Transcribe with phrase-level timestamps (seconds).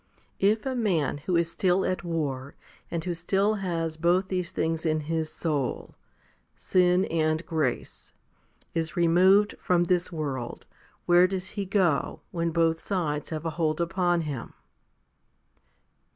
[0.39, 2.55] If a man who is still at war,
[2.89, 5.93] and who still has both these things in his soul
[6.55, 8.11] sin and grace
[8.73, 10.65] is removed from this world,
[11.05, 14.55] where does he go, when both sides have a hold upon him